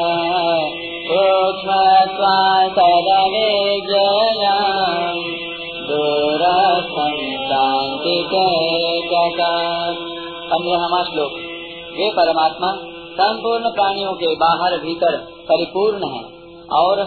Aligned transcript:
सूक्ष्मत्वातरवे 1.10 2.08
जयम् 3.90 5.22
दूरस्थं 5.88 7.16
पंद्रहवा 10.50 11.02
श्लोक 11.04 11.32
वे 11.96 12.10
परमात्मा 12.10 12.70
संपूर्ण 13.18 13.70
प्राणियों 13.70 14.12
के 14.12 14.34
बाहर 14.36 14.76
भीतर 14.78 15.16
परिपूर्ण 15.48 16.12
है 16.12 16.22
और 16.78 17.02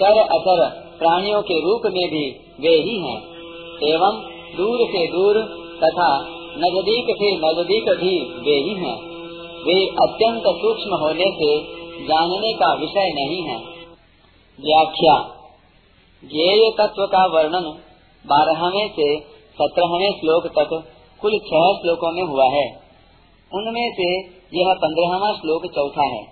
चर 0.00 0.18
अचर 0.18 0.66
प्राणियों 0.98 1.42
के 1.42 1.58
रूप 1.60 1.82
में 1.86 2.06
भी 2.10 2.26
वे 2.60 2.76
ही 2.82 2.98
हैं। 3.00 3.35
एवं 3.82 4.22
दूर 4.56 4.88
से 4.88 5.06
दूर 5.06 5.42
तथा 5.84 6.20
नज़दीक 6.58 7.04
से 7.10 7.36
नज़दीक 7.36 7.84
भी 7.84 8.20
वे 8.40 8.56
ही 8.56 8.74
हैं। 8.74 8.96
वे 9.64 9.86
अत्यंत 9.86 10.42
सूक्ष्म 10.46 10.94
होने 10.94 11.24
से 11.24 11.76
जानने 12.06 12.52
का 12.52 12.74
विषय 12.74 13.10
नहीं 13.14 13.42
है। 13.42 13.56
व्याख्या। 14.60 15.36
ज्ञेय 16.24 16.70
तत्व 16.78 17.06
का 17.06 17.26
वर्णन 17.26 17.78
बारहवें 18.26 18.88
से 18.88 19.20
सत्रहवें 19.52 20.10
श्लोक 20.10 20.46
तक 20.46 20.84
कुल 21.20 21.38
छह 21.38 21.72
श्लोकों 21.72 22.12
में 22.12 22.22
हुआ 22.22 22.44
है। 22.44 22.80
उनमें 23.54 23.92
से 23.92 24.20
यह 24.58 24.74
पंद्रहवा 24.74 25.32
श्लोक 25.32 25.66
चौथा 25.66 26.02
है। 26.02 26.22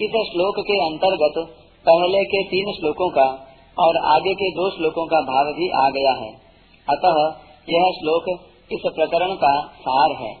इस 0.00 0.30
श्लोक 0.32 0.54
के 0.58 0.86
अंतर्गत 0.86 1.50
पहले 1.88 2.24
के 2.24 2.42
तीन 2.42 2.72
श्लोकों 2.72 3.10
का 3.10 3.46
और 3.78 3.96
आगे 3.96 4.34
के 4.34 4.50
दो 4.50 4.70
श्लोकों 4.70 5.06
का 5.06 5.20
भाव 5.20 5.44
भी 5.44 5.70
आ 5.70 5.90
गया 5.90 6.12
है। 6.12 6.45
अतः 6.88 7.20
यह 7.68 7.86
श्लोक 7.92 8.28
इस 8.72 8.84
प्रकरण 8.94 9.34
का 9.34 9.54
सार 9.80 10.12
है 10.16 10.32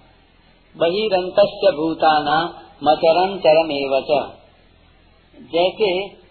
बहिरंत 0.74 1.40
भूताना 1.74 2.36
मचरम 2.84 3.36
चरम 3.38 3.72
जैसे 5.52 5.88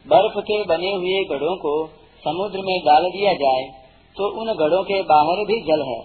बर्फ़ 0.07 0.38
के 0.41 0.57
बने 0.63 0.91
हुए 0.94 1.23
गढ़ों 1.30 1.55
को 1.55 1.73
समुद्र 2.23 2.61
में 2.61 2.77
डाल 2.85 3.03
दिया 3.09 3.33
जाए 3.33 3.66
तो 4.16 4.27
उन 4.41 4.52
गढ़ों 4.53 4.83
के 4.83 5.02
बाहर 5.02 5.39
भी 5.45 5.59
जल 5.61 5.81
है, 5.81 5.99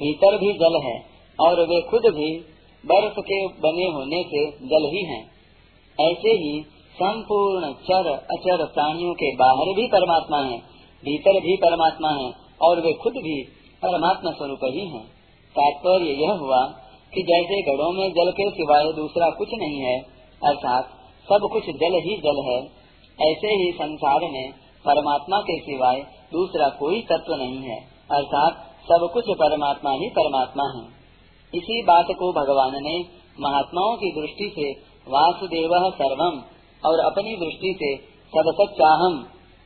भीतर 0.00 0.36
भी 0.38 0.52
जल 0.52 0.74
है, 0.84 0.94
और 1.38 1.60
वे 1.60 1.80
खुद 1.80 2.08
भी 2.14 2.28
बर्फ़ 2.84 3.20
के 3.20 3.38
बने 3.60 3.86
होने 3.92 4.22
से 4.22 4.42
जल 4.66 4.88
ही 4.88 5.04
हैं। 5.04 5.22
ऐसे 5.98 6.34
ही 6.34 6.52
संपूर्ण 6.94 7.72
चर 7.86 8.10
अचर 8.30 8.64
प्राणियों 8.74 9.14
के 9.14 9.30
बाहर 9.36 9.72
भी 9.72 9.86
परमात्मा 9.86 10.40
है, 10.40 10.58
भीतर 11.02 11.40
भी 11.40 11.56
परमात्मा 11.56 12.10
है 12.10 12.30
और 12.60 12.80
वे 12.80 12.92
खुद 12.92 13.12
भी 13.12 13.42
परमात्मा 13.82 14.30
स्वरूप 14.30 14.64
ही 14.64 14.88
हैं। 14.88 15.04
तात्पर्य 15.56 16.12
यह 16.22 16.32
हुआ 16.32 16.60
कि 17.12 17.22
जैसे 17.22 17.62
घड़ों 17.62 17.92
में 17.92 18.12
जल 18.12 18.30
के 18.30 18.50
सिवाय 18.50 18.92
दूसरा 18.92 19.30
कुछ 19.30 19.48
नहीं 19.54 19.80
है, 19.80 19.98
अर्थात 20.42 20.88
सब 21.28 21.48
कुछ 21.52 21.64
जल 21.64 21.94
ही 22.00 22.16
जल 22.16 22.42
है, 22.46 22.58
ऐसे 23.18 23.48
ही 23.54 23.72
संसार 23.72 24.20
में 24.20 24.52
परमात्मा 24.84 25.40
के 25.40 25.58
सिवाय 25.60 26.00
दूसरा 26.32 26.68
कोई 26.68 27.00
तत्व 27.00 27.34
नहीं 27.34 27.62
है, 27.62 27.78
अर्थात 28.10 28.70
सब 28.92 29.08
कुछ 29.12 29.24
परमात्मा 29.38 29.92
ही 29.92 30.08
परमात्मा 30.08 30.64
है 30.74 30.82
इसी 31.52 31.82
बात 31.82 32.06
को 32.10 32.32
भगवान 32.32 32.72
ने 32.82 32.98
महात्माओं 33.40 33.96
की 33.96 34.10
दृष्टि 34.20 34.52
से 34.56 34.70
वासुदेव 35.10 35.70
सर्वम 35.90 36.42
और 36.82 36.98
अपनी 36.98 37.36
दृष्टि 37.36 37.72
से 37.78 37.96
सबसत 38.32 38.74
चाहम 38.74 39.18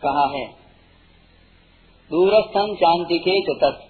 कहा 0.02 0.26
है 0.36 0.57
दूरस्थन 2.10 2.74
शांति 2.74 3.18
के 3.18 3.32
तत् 3.54 3.80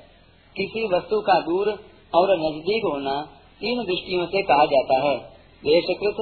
किसी 0.56 0.80
वस्तु 0.94 1.20
का 1.20 1.34
दूर 1.40 1.68
और 2.12 2.30
नज़दीक 2.38 2.86
होना 2.86 3.12
तीन 3.60 3.82
दृष्टियों 3.84 4.24
से 4.26 4.42
कहा 4.42 4.64
जाता 4.64 4.96
है 5.04 5.14
देशकृत 5.62 6.18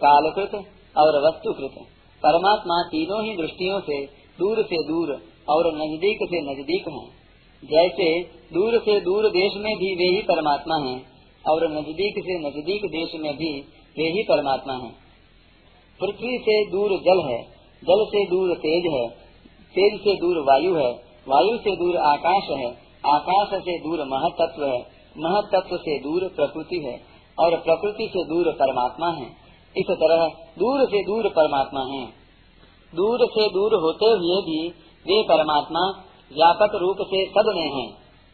कालकृत 0.00 0.54
और 0.96 1.18
वस्तुकृत 1.26 1.80
परमात्मा 2.22 2.76
तीनों 2.90 3.18
ही 3.24 3.34
दृष्टियों 3.36 3.80
से 3.80 3.98
दूर 4.38 4.62
से 4.62 4.80
दूर 4.84 5.12
और 5.48 5.70
नज़दीक 5.74 6.24
से 6.24 6.40
नज़दीक 6.42 6.88
हैं। 6.88 7.08
जैसे 7.62 8.08
दूर 8.54 8.78
से 8.78 8.98
दूर 9.00 9.28
देश 9.30 9.56
में 9.56 9.72
भी 9.76 9.90
वे 9.94 10.08
ही 10.10 10.22
परमात्मा 10.22 10.80
हैं 10.86 10.96
और 11.44 11.68
नज़दीक 11.72 12.24
से 12.24 12.38
नज़दीक 12.38 12.90
देश 12.92 13.20
में 13.20 13.32
भी 13.36 13.52
वे 13.96 14.08
ही 14.08 14.22
परमात्मा 14.28 14.74
हैं। 14.76 14.94
पृथ्वी 16.00 16.38
से 16.38 16.62
दूर 16.70 16.98
जल 17.00 17.26
है, 17.26 17.40
जल 17.82 18.04
से 18.06 18.24
दूर 18.26 18.56
तेज 18.58 18.92
है, 18.92 19.06
तेज 19.74 20.00
से 20.00 20.14
दूर 20.16 20.44
वायु 20.44 20.74
है 20.76 20.90
वायु 21.26 21.56
से 21.58 21.74
दूर 21.76 21.96
आकाश 22.06 22.50
है, 22.52 22.68
आकाश 23.08 23.54
से 23.60 23.76
दूर 23.78 24.04
महतत्व 24.06 24.64
है, 24.64 24.80
महतत्व 25.16 25.76
से 25.78 25.98
दूर 25.98 26.28
प्रकृति 26.36 26.78
है 26.84 26.94
और 27.38 27.56
प्रकृति 27.58 28.06
से 28.08 28.24
दूर 28.24 28.52
परमात्मा 28.54 29.10
है। 29.10 29.26
इस 29.74 29.90
तरह 29.94 30.26
दूर 30.58 30.84
से 30.86 31.02
दूर 31.02 31.28
परमात्मा 31.30 31.82
है। 31.86 32.04
दूर 32.92 33.26
से 33.28 33.48
दूर 33.48 33.74
होते 33.82 34.06
हुए 34.14 34.38
भी 34.42 34.60
वे 35.06 35.22
परमात्मा 35.28 35.82
व्यापक 36.30 36.74
रूप 36.76 36.96
से 37.06 37.20
सब 37.28 37.52
में 37.56 37.68
है, 37.70 37.86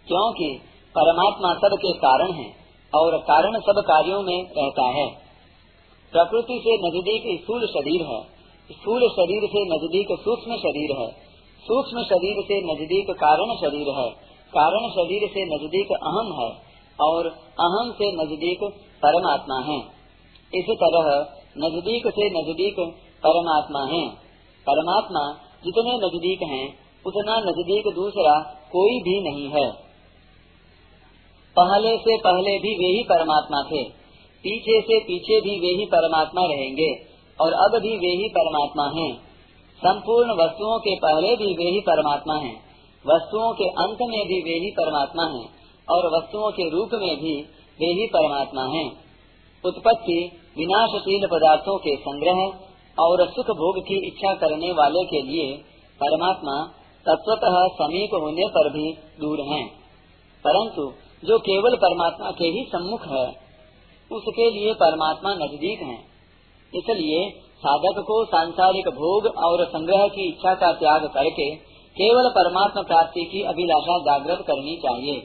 क्योंकि 0.06 0.48
परमात्मा 0.94 1.52
सब 1.54 1.76
के 1.76 1.92
कारण 1.98 2.32
है 2.32 2.48
और 2.92 3.16
कारण 3.24 3.60
सब 3.60 3.82
कार्यों 3.86 4.22
में 4.22 4.38
रहता 4.58 4.88
है। 4.90 5.06
प्रकृति 6.12 6.58
से 6.64 6.74
नज़दीक 6.80 7.24
स्थूल 7.40 7.66
शरीर 7.66 8.02
है, 8.06 8.20
स्थूल 8.70 9.08
शरीर 9.10 9.48
से 9.48 9.64
नज़दीक 9.66 10.18
सूक्ष्म 10.20 10.56
शरीर 10.58 10.96
है 10.98 11.08
सूक्ष्म 11.66 12.02
शरीर 12.02 12.42
से 12.42 12.60
नज़दीक 12.62 13.10
कारण 13.10 13.54
शरीर 13.56 13.88
है। 13.96 14.08
कारण 14.52 14.88
शरीर 14.90 15.28
से 15.28 15.44
नज़दीक 15.44 15.88
अहम 15.92 16.28
है 16.40 16.50
और 16.98 17.26
अहम 17.60 17.90
से 17.92 18.10
नज़दीक 18.12 18.62
परमात्मा 19.02 19.58
है। 19.60 19.78
इस 20.52 20.70
तरह 20.82 21.08
नज़दीक 21.58 22.06
से 22.08 22.28
नज़दीक 22.30 22.76
परमात्मा 23.24 23.84
है। 23.84 24.06
परमात्मा 24.66 25.24
जितने 25.64 25.96
नज़दीक 25.96 26.42
हैं, 26.42 26.66
उतना 27.06 27.36
नज़दीक 27.40 27.84
दूसरा 27.94 28.38
कोई 28.72 28.98
भी 29.00 29.20
नहीं 29.20 29.50
है। 29.50 29.70
पहले 31.56 31.96
से 31.96 32.16
पहले 32.16 32.58
भी 32.58 32.72
वे 32.76 32.86
ही 32.86 33.02
परमात्मा 33.02 33.62
थे। 33.62 33.82
पीछे 34.44 34.80
से 34.80 34.98
पीछे 35.00 35.40
भी 35.40 35.60
वे 35.60 35.76
ही 35.78 35.84
परमात्मा 35.86 36.42
रहेंगे 36.46 36.90
और 37.38 37.52
अब 37.52 37.78
भी 37.82 37.96
वे 37.98 38.10
ही 38.16 38.28
परमात्मा 38.28 38.84
हैं। 38.96 39.25
संपूर्ण 39.76 40.30
वस्तुओं 40.30 40.78
के 40.78 40.94
पहले 40.96 41.36
भी 41.36 41.54
वे 41.54 41.64
ही 41.64 41.80
परमात्मा 41.80 42.34
हैं। 42.34 42.54
वस्तुओं 43.06 43.52
के 43.52 43.64
अंत 43.64 43.98
में 44.02 44.26
भी 44.26 44.40
वे 44.42 44.54
ही 44.58 44.70
परमात्मा 44.70 45.24
हैं 45.24 45.48
और 45.88 46.06
वस्तुओं 46.16 46.50
के 46.50 46.70
रूप 46.70 46.90
में 46.94 47.16
भी 47.16 47.34
वे 47.80 47.86
ही 47.86 48.06
परमात्मा 48.06 48.62
हैं। 48.62 48.86
उत्पत्ति 49.64 50.32
विनाशशील 50.58 51.26
पदार्थों 51.26 51.78
के 51.78 51.96
संग्रह 51.96 52.40
और 52.98 53.28
सुख 53.28 53.46
भोग 53.46 53.82
की 53.82 54.06
इच्छा 54.06 54.34
करने 54.34 54.72
वाले 54.72 55.04
के 55.04 55.22
लिए 55.22 55.56
परमात्मा 56.00 56.72
तत्वतः 57.06 57.66
समीप 57.66 58.10
होने 58.14 58.48
पर 58.48 58.70
भी 58.70 58.92
दूर 59.20 59.40
हैं। 59.40 59.66
परंतु 60.44 60.92
जो 61.24 61.38
केवल 61.38 61.76
परमात्मा 61.76 62.30
के 62.30 62.44
ही 62.44 62.64
सम्मुख 62.68 63.06
है, 63.06 63.26
उसके 64.10 64.50
लिए 64.50 64.72
परमात्मा 64.74 65.34
नज़दीक 65.34 65.80
है 65.80 65.98
इसलिए 66.74 67.45
साधक 67.58 67.98
को 67.98 68.24
सांसारिक 68.24 68.88
भोग 68.88 69.26
और 69.26 69.64
संग्रह 69.64 70.08
की 70.08 70.28
इच्छा 70.28 70.54
का 70.54 70.72
त्याग 70.72 71.06
करके 71.06 71.56
केवल 71.96 72.30
परमात्मा 72.30 72.82
प्राप्ति 72.82 73.24
की 73.24 73.42
अभिलाषा 73.42 73.98
जागृत 73.98 74.38
करनी 74.46 74.76
चाहिए। 74.76 75.20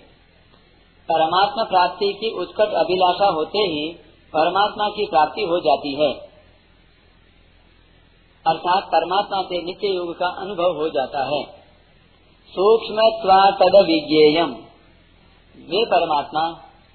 परमात्मा 1.09 1.63
प्राप्ति 1.63 2.13
की 2.13 2.31
उत्कट 2.31 2.73
अभिलाषा 2.73 3.25
होते 3.25 3.59
ही 3.59 3.93
परमात्मा 4.33 4.89
की 4.89 5.05
प्राप्ति 5.05 5.41
हो 5.41 5.59
जाती 5.59 5.93
है। 6.01 6.13
अर्थात 8.47 8.83
परमात्मा 8.83 9.41
से 9.41 9.61
नित्य 9.61 9.87
योग 9.87 10.19
का 10.19 10.27
अनुभव 10.27 10.75
हो 10.75 10.89
जाता 10.89 11.23
है। 11.23 11.43
सूक्ष्म 12.47 12.95
तद 13.59 13.85
विज्ञेयम। 13.87 14.51
वे 15.57 15.85
परमात्मा 15.85 16.41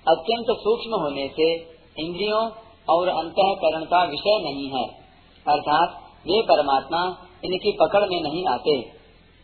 अत्यंत 0.08 0.46
सूक्ष्म 0.50 1.00
होने 1.00 1.28
से 1.28 1.54
इंद्रियों 1.98 2.50
और 2.90 3.08
अंतकरण 3.08 3.84
का 3.84 4.04
विषय 4.04 4.38
नहीं 4.44 4.70
है। 4.70 5.05
अर्थात, 5.48 6.02
वे 6.18 6.42
परमात्मा 6.42 7.26
इनकी 7.44 7.76
पकड़ 7.80 8.00
में 8.00 8.22
नहीं 8.22 8.46
आते। 8.46 8.80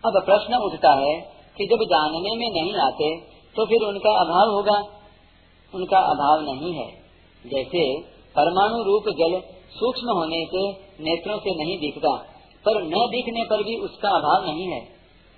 अब 0.07 0.23
प्रश्न 0.27 0.55
उठता 0.55 0.93
है 0.93 1.21
कि 1.57 1.67
जब 1.67 1.85
जानने 1.85 2.37
में 2.37 2.63
नहीं 2.63 2.75
आते 2.75 3.33
तो 3.57 3.67
फिर 3.67 3.89
उनका 3.89 4.11
अभाव 4.11 4.55
होगा? 4.55 4.83
उनका 5.75 5.99
अभाव 5.99 6.41
नहीं 6.41 6.73
है। 6.73 6.93
जैसे, 7.47 8.01
परमाणु 8.37 8.83
रूप 8.83 9.03
जल 9.09 9.43
सूक्ष्म 9.71 10.11
होने 10.11 10.45
से 10.45 10.73
नेत्रों 11.03 11.39
से 11.39 11.65
नहीं 11.65 11.79
दिखता, 11.79 12.17
पर 12.65 12.83
न 12.83 12.91
दिखने 12.91 13.45
पर 13.45 13.57
भी 13.57 13.77
उसका 13.77 14.09
अभाव 14.09 14.47
नहीं 14.47 14.69
है। 14.69 14.89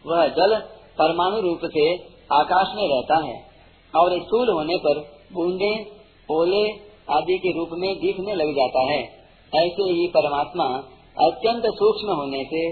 वह 0.06 0.28
जल 0.28 0.60
परमाणु 0.98 1.40
रूप 1.40 1.60
से 1.64 1.94
आकाश 2.32 2.66
में 2.76 2.88
रहता 2.88 3.26
है 3.26 3.44
और 3.96 4.20
स्थूल 4.20 4.48
होने 4.48 4.76
पर 4.76 4.98
बूंदे, 5.32 5.86
ओले 6.30 6.68
आदि 7.10 7.38
के 7.38 7.58
रूप 7.58 7.68
में 7.72 8.00
दिखने 8.00 8.34
लग 8.34 8.52
जाता 8.52 8.92
है। 8.92 9.23
ऐसे 9.56 9.82
ही 9.82 10.06
परमात्मा 10.06 10.64
अत्यंत 11.26 11.62
सूक्ष्म 11.66 12.14
होने 12.14 12.44
से 12.44 12.68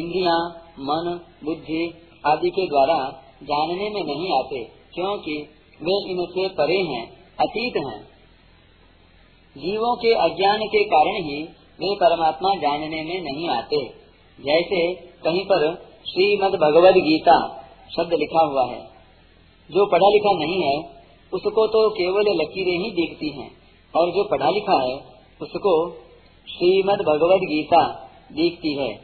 इंद्रिया, 0.00 0.36
मन, 0.80 1.20
बुद्धि 1.44 1.94
आदि 2.26 2.50
के 2.50 2.66
द्वारा 2.66 3.22
जानने 3.42 3.90
में 3.90 4.04
नहीं 4.04 4.32
आते, 4.38 4.64
क्योंकि 4.94 5.36
वे 5.82 6.10
इनसे 6.10 6.48
परे 6.48 6.76
हैं, 6.76 7.04
अतीत 7.40 7.72
हैं। 7.76 8.00
जीवों 9.56 9.96
के 9.96 10.14
अज्ञान 10.14 10.58
के 10.58 10.84
कारण 10.84 11.24
ही 11.24 11.42
वे 11.80 11.94
परमात्मा 11.94 12.54
जानने 12.54 13.02
में 13.02 13.22
नहीं 13.22 13.48
आते। 13.48 13.86
जैसे 14.38 14.94
कहीं 14.94 15.44
पर 15.44 15.74
श्रीमद 16.08 16.54
भगवद 16.54 16.94
गीता 16.94 17.62
शब्द 17.96 18.12
लिखा 18.12 18.44
हुआ 18.44 18.66
है। 18.66 18.80
जो 19.70 19.86
पढ़ा 19.86 20.08
लिखा 20.08 20.32
नहीं 20.32 20.62
है, 20.62 20.76
उसको 21.32 21.66
तो 21.66 21.90
केवल 21.90 22.22
लकीरें 22.22 22.78
ही 22.78 22.90
देखती 22.90 23.28
हैं, 23.40 23.50
और 23.94 24.10
जो 24.10 24.24
पढ़ा 24.24 24.50
लिखा 24.50 24.82
है, 24.82 24.96
उसको 25.42 25.72
श्रीमद 26.48 26.98
भगवद 27.08 27.38
गीता 27.38 27.80
दिखती 28.32 28.74
है। 28.74 28.94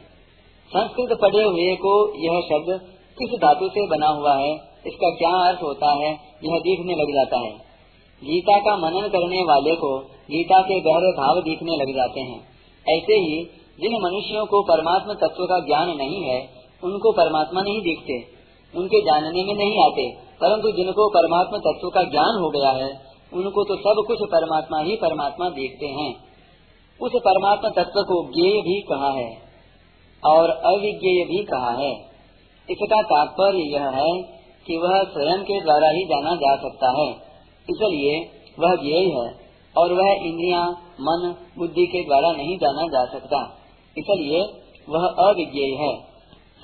संस्कृत 0.71 1.19
पढ़े 1.21 1.43
हुए 1.43 1.75
को 1.75 1.93
यह 2.17 2.41
शब्द 2.41 2.89
किस 3.17 3.39
धातु 3.39 3.67
से 3.69 3.87
बना 3.87 4.07
हुआ 4.07 4.35
है, 4.35 4.53
इसका 4.87 5.09
क्या 5.09 5.49
अर्थ 5.49 5.63
होता 5.63 5.91
है, 5.91 6.11
यह 6.43 6.59
दिखने 6.59 6.95
लग 6.95 7.13
जाता 7.13 7.37
है। 7.37 7.51
गीता 8.21 8.59
का 8.59 8.77
मनन 8.77 9.07
करने 9.07 9.43
वाले 9.43 9.75
को 9.75 9.99
गीता 10.31 10.61
के 10.61 10.79
गहरे 10.79 11.11
भाव 11.11 11.41
दिखने 11.41 11.75
लग 11.75 11.95
जाते 11.95 12.19
हैं। 12.19 12.39
ऐसे 12.97 13.13
ही 13.13 13.43
जिन 13.81 13.93
मनुष्यों 14.01 14.45
को 14.45 14.61
परमात्मा 14.61 15.13
तत्व 15.13 15.45
का 15.45 15.59
ज्ञान 15.59 15.97
नहीं 15.97 16.23
है, 16.23 16.49
उनको 16.83 17.11
परमात्मा 17.11 17.61
नहीं 17.61 17.81
दिखते। 17.81 18.43
उनके 18.79 19.01
जानने 19.01 19.43
में 19.43 19.53
नहीं 19.53 19.83
आते, 19.85 20.11
परंतु 20.41 20.71
जिनको 20.71 21.09
परमात्मा 21.09 21.57
तत्व 21.57 21.89
का 21.89 22.03
ज्ञान 22.03 22.39
हो 22.41 22.49
गया 22.49 22.69
है, 22.69 23.01
उनको 23.33 23.63
तो 23.63 23.75
सब 23.75 24.03
कुछ 24.07 24.17
परमात्मा 24.31 24.79
ही 24.79 24.95
परमात्मा 24.95 25.49
देखते 25.49 25.85
हैं। 25.85 26.32
उस 27.01 27.11
परमात्मा 27.15 27.69
तत्व 27.69 28.01
को 28.01 28.33
ज्ञेय 28.33 28.61
भी 28.61 28.81
कहा 28.81 29.09
है 29.09 29.37
और 30.25 30.49
अविज्ञेय 30.49 31.25
भी 31.25 31.43
कहा 31.43 31.71
है। 31.71 31.91
इसका 32.69 33.01
तात्पर्य 33.01 33.59
यह 33.59 33.89
है 33.89 34.21
कि 34.67 34.77
वह 34.77 35.03
स्वयं 35.03 35.43
के 35.43 35.61
द्वारा 35.61 35.89
ही 35.89 36.05
जाना 36.05 36.35
जा 36.35 36.55
सकता 36.55 36.89
है। 36.89 37.11
इसलिए 37.69 38.19
वह 38.59 38.75
ज्ञेय 38.75 39.07
है 39.07 39.35
और 39.77 39.93
वह 39.93 40.11
इंद्रिया, 40.11 40.69
मन, 41.01 41.35
बुद्धि 41.57 41.85
के 41.85 42.05
द्वारा 42.05 42.31
नहीं 42.31 42.57
जाना 42.57 42.87
जा 42.87 43.05
सकता। 43.05 43.57
इसलिए 43.97 44.41
वह 44.89 45.07
अविज्ञेय 45.07 45.75
है। 45.75 45.97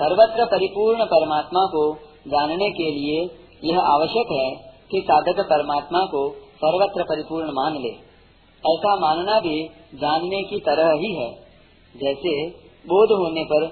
सर्वत्र 0.01 0.45
परिपूर्ण 0.45 1.05
परमात्मा 1.05 1.65
को 1.65 1.95
जानने 2.27 2.69
के 2.69 2.91
लिए 2.91 3.29
यह 3.63 3.79
आवश्यक 3.79 4.27
है 4.31 4.55
कि 4.91 5.01
साधक 5.01 5.39
परमात्मा 5.39 5.99
को 5.99 6.29
सर्वत्र 6.31 7.03
परिपूर्ण 7.03 7.47
मान 7.47 7.73
ले। 7.73 8.08
ऐसा 8.59 8.95
मानना 8.95 9.39
भी 9.39 9.63
जानने 9.95 10.43
की 10.43 10.59
तरह 10.59 10.91
ही 10.91 11.15
है। 11.15 11.31
जैसे 11.97 12.49
बोध 12.87 13.11
होने 13.11 13.43
पर 13.43 13.67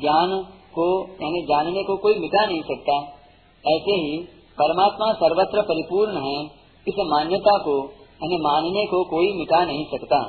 ज्ञान 0.00 0.42
को, 0.74 1.08
यानी 1.22 1.42
जानने 1.42 1.82
को 1.82 1.96
कोई 1.96 2.18
मिटा 2.18 2.46
नहीं 2.46 2.62
सकता। 2.62 3.00
ऐसे 3.70 3.92
ही 3.92 4.18
परमात्मा 4.58 5.12
सर्वत्र 5.12 5.62
परिपूर्ण 5.62 6.12
है, 6.12 6.44
इस 6.88 6.94
मान्यता 6.98 7.58
को, 7.58 7.90
यानी 7.92 8.36
मानने 8.36 8.86
को 8.86 9.04
कोई 9.04 9.32
मिटा 9.32 9.64
नहीं 9.64 9.84
सकता। 9.84 10.22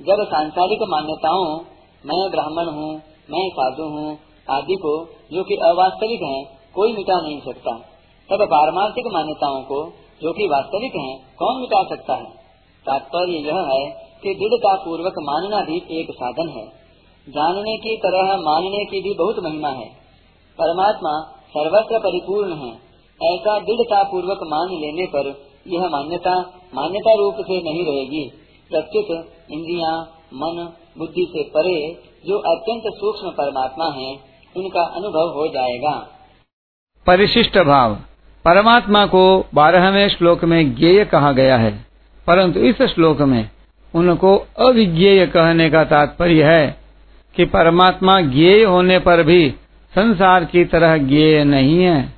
जब 0.00 0.24
सांसारिक 0.24 0.78
मान्यताओं, 0.82 1.60
मैं 2.06 2.30
ब्राह्मण 2.30 2.68
हूँ, 2.68 2.96
मैं 3.30 3.48
साधु 3.50 3.82
हूँ, 3.82 4.18
आदि 4.50 4.74
को, 4.74 5.04
जो 5.32 5.44
कि 5.44 5.54
अवास्तविक 5.54 6.22
हैं, 6.22 6.58
कोई 6.74 6.92
मिटा 6.92 7.20
नहीं 7.20 7.40
सकता। 7.40 7.78
तब 8.30 8.44
पारमार्थिक 8.44 9.04
मान्यताओं 9.12 9.62
को, 9.62 9.92
जो 10.22 10.32
कि 10.32 10.48
वास्तविक 10.48 10.92
हैं, 10.96 11.36
कौन 11.38 11.60
मिटा 11.60 11.96
सकता 11.96 12.14
है? 12.14 12.43
तात्पर्य 12.86 13.32
यह 13.32 13.56
है 13.56 13.90
कि 14.22 14.34
दृढ़ता 14.34 14.84
पूर्वक 14.84 15.12
मानना 15.18 15.60
भी 15.60 16.00
एक 16.00 16.06
साधन 16.10 16.48
है। 16.48 16.66
जानने 17.28 17.76
की 17.76 17.96
तरह 17.96 18.36
मानने 18.36 18.84
की 18.84 19.00
भी 19.00 19.14
बहुत 19.14 19.36
महिमा 19.44 19.68
है। 19.68 19.86
परमात्मा 20.62 21.40
सर्वत्र 21.48 21.98
परिपूर्ण 21.98 22.54
है। 22.54 22.84
ऐसा 23.22 23.58
दृढ़ता 23.58 24.02
पूर्वक 24.02 24.38
मान 24.42 24.68
लेने 24.80 25.06
पर 25.06 25.54
यह 25.68 25.88
मान्यता 25.88 26.40
मान्यता 26.74 27.14
रूप 27.14 27.34
से 27.34 27.62
नहीं 27.62 27.84
रहेगी। 27.84 28.32
प्रत्युत 28.70 29.06
इंद्रिया, 29.52 30.00
मन, 30.34 30.72
बुद्धि 30.98 31.26
से 31.36 31.42
परे 31.42 32.02
जो 32.26 32.38
अत्यंत 32.38 32.82
सूक्ष्म 32.86 33.30
परमात्मा 33.30 33.84
है, 33.84 34.16
उनका 34.56 34.82
अनुभव 34.82 35.32
हो 35.34 35.48
जाएगा। 35.48 36.08
परिशिष्ट 37.06 37.58
भाव। 37.58 37.94
परमात्मा 38.44 39.06
को 39.06 39.44
बारहवें 39.54 40.08
श्लोक 40.08 40.44
में 40.44 40.74
ज्ञेय 40.74 41.04
कहा 41.04 41.32
गया 41.32 41.56
है। 41.56 41.93
परंतु 42.26 42.60
इस 42.60 42.82
श्लोक 42.82 43.20
में 43.20 43.50
उनको 43.94 44.36
अविज्ञेय 44.36 45.26
कहने 45.26 45.70
का 45.70 45.84
तात्पर्य 45.84 46.44
है 46.44 46.76
कि 47.36 47.44
परमात्मा 47.44 48.20
ज्ञेय 48.20 48.64
होने 48.64 48.98
पर 48.98 49.22
भी 49.22 49.54
संसार 49.94 50.44
की 50.44 50.64
तरह 50.64 50.96
ज्ञेय 50.96 51.44
नहीं 51.44 51.84
है। 51.84 52.12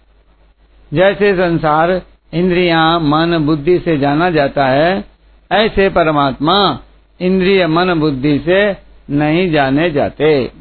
जैसे 0.94 1.34
संसार 1.34 2.02
इंद्रिया, 2.34 2.98
मन, 2.98 3.38
बुद्धि 3.38 3.78
से 3.78 3.98
जाना 3.98 4.30
जाता 4.30 4.66
है, 4.66 5.04
ऐसे 5.52 5.88
परमात्मा 5.88 6.78
इंद्रिय, 7.20 7.66
मन, 7.66 7.94
बुद्धि 7.94 8.38
से 8.38 8.76
नहीं 9.10 9.50
जाने 9.50 9.90
जाते। 9.90 10.52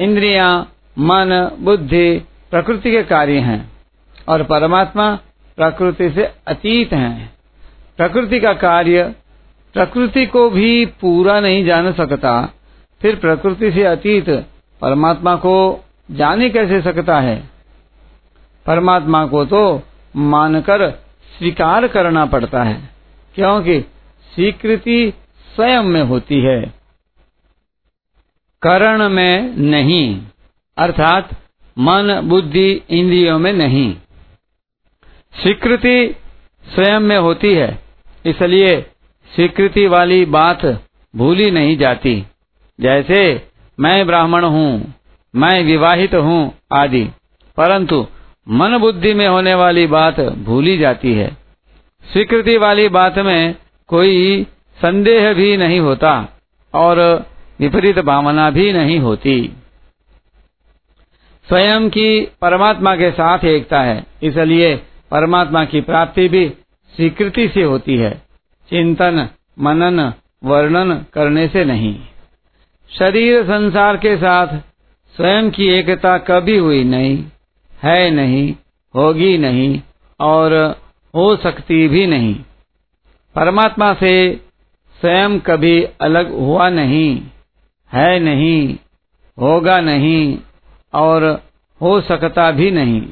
इंद्रिया, 0.00 0.66
मन, 0.98 1.50
बुद्धि 1.60 2.22
प्रकृति 2.50 2.90
के 2.90 3.02
कार्य 3.02 3.38
हैं 3.38 3.72
और 4.28 4.42
परमात्मा 4.42 5.18
प्रकृति 5.56 6.10
से 6.10 6.32
अतीत 6.46 6.92
हैं। 6.92 7.37
प्रकृति 7.98 8.40
का 8.40 8.52
कार्य, 8.52 9.14
प्रकृति 9.72 10.26
को 10.26 10.50
भी 10.50 10.86
पूरा 10.86 11.40
नहीं 11.40 11.64
जान 11.64 11.92
सकता, 11.92 12.52
फिर 13.02 13.16
प्रकृति 13.16 13.72
से 13.72 13.84
अतीत 13.84 14.30
परमात्मा 14.80 15.34
को 15.36 15.84
जाने 16.10 16.50
कैसे 16.50 16.80
सकता 16.82 17.20
है? 17.20 17.50
परमात्मा 18.66 19.26
को 19.26 19.44
तो 19.44 19.82
मानकर 20.16 20.90
स्वीकार 21.38 21.88
करना 21.88 22.26
पड़ता 22.26 22.62
है, 22.62 22.88
क्योंकि 23.34 23.80
स्वीकृति 24.34 25.12
स्वयं 25.56 25.82
में 25.82 26.02
होती 26.02 26.40
है। 26.40 26.74
करण 28.62 29.08
में 29.08 29.56
नहीं, 29.56 30.22
अर्थात 30.78 31.30
मन, 31.78 32.20
बुद्धि, 32.24 32.82
इंद्रियों 32.90 33.38
में 33.38 33.52
नहीं। 33.52 33.94
स्वीकृति 35.42 36.16
स्वयं 36.64 37.00
में 37.00 37.18
होती 37.18 37.54
है। 37.54 37.87
इसलिए 38.28 38.80
स्वीकृति 39.34 39.86
वाली 39.86 40.24
बात 40.24 40.66
भूली 41.16 41.50
नहीं 41.50 41.76
जाती। 41.76 42.26
जैसे, 42.80 43.42
मैं 43.80 44.06
ब्राह्मण 44.06 44.44
हूँ, 44.44 44.94
मैं 45.36 45.64
विवाहित 45.64 46.14
हूँ, 46.14 46.52
आदि। 46.72 47.04
परंतु, 47.56 48.06
मन 48.48 48.78
बुद्धि 48.78 49.14
में 49.14 49.28
होने 49.28 49.54
वाली 49.54 49.86
बात 49.86 50.20
भूली 50.20 50.78
जाती 50.78 51.12
है। 51.12 51.36
स्वीकृति 52.12 52.56
वाली 52.56 52.88
बात 52.88 53.18
में 53.18 53.54
कोई 53.88 54.46
संदेह 54.82 55.32
भी 55.32 55.56
नहीं 55.56 55.80
होता 55.80 56.28
और 56.74 57.26
विपरीत 57.60 57.98
भावना 57.98 58.50
भी 58.50 58.72
नहीं 58.72 58.98
होती। 58.98 59.52
स्वयं 61.48 61.90
की 61.90 62.28
परमात्मा 62.40 62.96
के 62.96 63.10
साथ 63.10 63.44
एकता 63.44 63.80
है, 63.80 64.04
इसलिए 64.22 64.76
परमात्मा 65.10 65.64
की 65.64 65.80
प्राप्ति 65.80 66.28
भी 66.28 66.52
स्वीकृति 66.98 67.48
से 67.48 67.62
होती 67.62 67.96
है। 67.96 68.22
चिंतन, 68.70 69.28
मनन, 69.60 70.12
वर्णन 70.44 71.06
करने 71.12 71.48
से 71.48 71.64
नहीं। 71.64 72.00
शरीर 72.98 73.42
संसार 73.42 73.96
के 73.96 74.16
साथ 74.16 74.46
स्वयं 75.16 75.50
की 75.50 75.68
एकता 75.68 76.18
कभी 76.18 76.56
हुई 76.56 76.84
नहीं, 76.84 77.24
है 77.82 78.10
नहीं, 78.10 78.54
होगी 78.94 79.38
नहीं 79.38 79.80
और 80.20 80.76
हो 81.14 81.36
सकती 81.36 81.88
भी 81.88 82.06
नहीं। 82.06 82.34
परमात्मा 83.34 83.94
से 83.94 84.40
स्वयं 85.00 85.40
कभी 85.40 85.82
अलग 85.82 86.32
हुआ 86.32 86.68
नहीं, 86.68 87.22
है 87.92 88.18
नहीं, 88.20 88.76
होगा 89.40 89.80
नहीं 89.80 90.38
और 90.94 91.42
हो 91.82 92.00
सकता 92.00 92.50
भी 92.50 92.70
नहीं। 92.70 93.02